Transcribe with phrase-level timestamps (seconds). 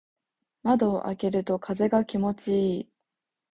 [0.63, 2.89] 窓を開けると風が気持ちいい。